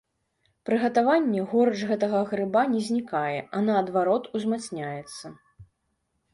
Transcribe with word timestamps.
Пры 0.69 0.75
гатаванні 0.83 1.41
горыч 1.51 1.83
гэтага 1.91 2.23
грыба 2.33 2.65
не 2.73 2.81
знікае, 2.89 3.37
а 3.57 3.63
наадварот, 3.69 4.23
узмацняецца. 4.41 5.25